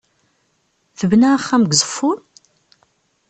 Tebna 0.99 1.29
axxam 1.33 1.61
deg 1.65 1.73
Uzeffun? 1.75 2.19